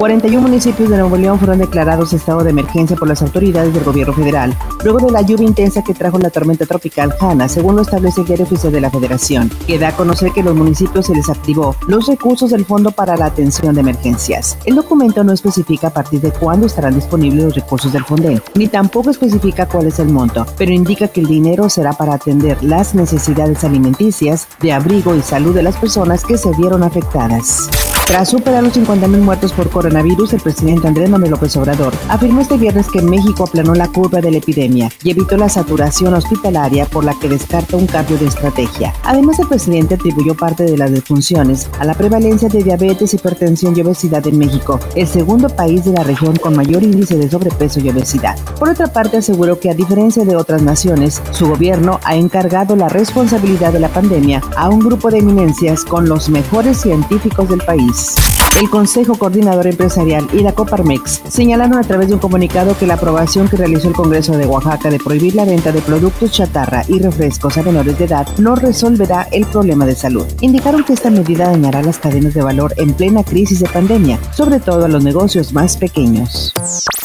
[0.00, 4.14] 41 municipios de Nuevo León fueron declarados estado de emergencia por las autoridades del gobierno
[4.14, 8.22] federal, luego de la lluvia intensa que trajo la tormenta tropical Hanna, según lo establece
[8.22, 11.28] el diario oficial de la federación, que da a conocer que los municipios se les
[11.28, 14.56] activó los recursos del Fondo para la Atención de Emergencias.
[14.64, 18.68] El documento no especifica a partir de cuándo estarán disponibles los recursos del Fonden, ni
[18.68, 22.94] tampoco especifica cuál es el monto, pero indica que el dinero será para atender las
[22.94, 27.68] necesidades alimenticias, de abrigo y salud de las personas que se vieron afectadas.
[28.10, 32.56] Tras superar los 50.000 muertos por coronavirus, el presidente Andrés Manuel López Obrador afirmó este
[32.56, 37.04] viernes que México aplanó la curva de la epidemia y evitó la saturación hospitalaria por
[37.04, 38.92] la que descarta un cambio de estrategia.
[39.04, 43.82] Además, el presidente atribuyó parte de las defunciones a la prevalencia de diabetes, hipertensión y
[43.82, 47.90] obesidad en México, el segundo país de la región con mayor índice de sobrepeso y
[47.90, 48.36] obesidad.
[48.58, 52.88] Por otra parte, aseguró que a diferencia de otras naciones, su gobierno ha encargado la
[52.88, 57.99] responsabilidad de la pandemia a un grupo de eminencias con los mejores científicos del país.
[58.00, 58.39] Podcast.
[58.58, 62.94] El Consejo Coordinador Empresarial y la Coparmex señalaron a través de un comunicado que la
[62.94, 66.98] aprobación que realizó el Congreso de Oaxaca de prohibir la venta de productos chatarra y
[66.98, 70.26] refrescos a menores de edad no resolverá el problema de salud.
[70.40, 74.60] Indicaron que esta medida dañará las cadenas de valor en plena crisis de pandemia, sobre
[74.60, 76.52] todo a los negocios más pequeños.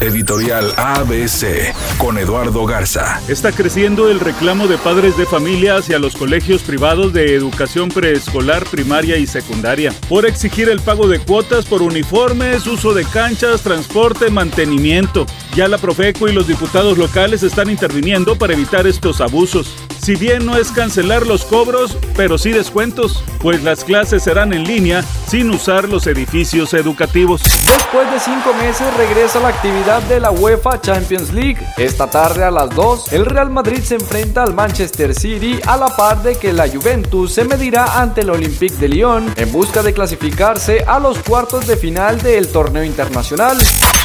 [0.00, 3.20] Editorial ABC con Eduardo Garza.
[3.28, 8.64] Está creciendo el reclamo de padres de familia hacia los colegios privados de educación preescolar,
[8.64, 14.30] primaria y secundaria por exigir el pago de cuotas por uniformes, uso de canchas, transporte,
[14.30, 15.26] mantenimiento.
[15.54, 20.46] Ya la Profeco y los diputados locales están interviniendo para evitar estos abusos si bien
[20.46, 25.50] no es cancelar los cobros, pero sí descuentos, pues las clases serán en línea sin
[25.50, 27.42] usar los edificios educativos.
[27.42, 31.58] Después de cinco meses regresa la actividad de la UEFA Champions League.
[31.76, 35.88] Esta tarde a las 2, el Real Madrid se enfrenta al Manchester City a la
[35.88, 39.92] par de que la Juventus se medirá ante el Olympique de Lyon en busca de
[39.92, 43.58] clasificarse a los cuartos de final del torneo internacional.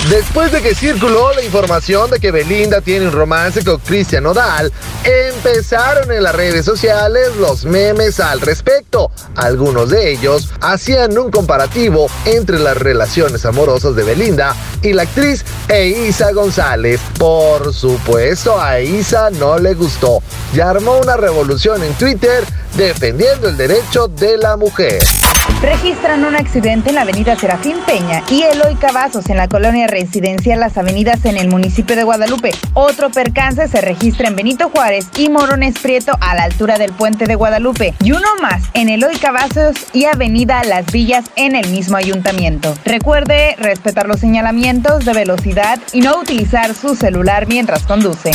[0.09, 4.71] Después de que circuló la información de que Belinda tiene un romance con Cristian Nodal,
[5.03, 9.09] empezaron en las redes sociales los memes al respecto.
[9.35, 15.43] Algunos de ellos hacían un comparativo entre las relaciones amorosas de Belinda y la actriz
[15.69, 17.01] Eiza González.
[17.17, 20.21] Por supuesto, a Eiza no le gustó
[20.53, 22.43] y armó una revolución en Twitter
[22.77, 24.99] defendiendo el derecho de la mujer.
[25.61, 30.59] Registran un accidente en la avenida Serafín Peña y Eloy Cavazos en la colonia residencial
[30.59, 32.51] Las Avenidas en el municipio de Guadalupe.
[32.73, 37.25] Otro percance se registra en Benito Juárez y Morones Prieto a la altura del puente
[37.25, 41.97] de Guadalupe y uno más en Eloy Cavazos y avenida Las Villas en el mismo
[41.97, 42.73] ayuntamiento.
[42.85, 48.31] Recuerde respetar los señalamientos de velocidad y no utilizar su celular mientras conduce.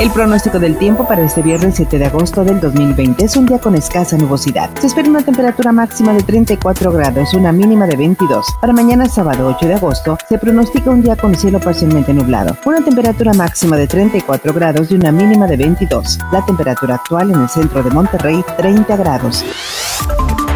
[0.00, 3.60] El pronóstico del tiempo para este viernes 7 de agosto del 2020 es un día
[3.60, 4.68] con escasa nubosidad.
[4.80, 8.56] Se espera una temperatura máxima de 34 grados, una mínima de 22.
[8.60, 12.82] Para mañana sábado 8 de agosto se pronostica un día con cielo parcialmente nublado, una
[12.82, 16.18] temperatura máxima de 34 grados y una mínima de 22.
[16.32, 19.44] La temperatura actual en el centro de Monterrey 30 grados.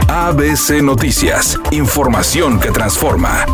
[0.09, 3.47] ABC Noticias, información que transforma.